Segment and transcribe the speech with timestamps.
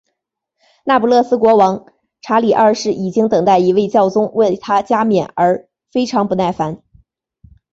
[0.83, 1.85] 那不勒斯国王
[2.21, 6.81] 查理二世已经等待一位教宗为他加冕而非常不耐烦。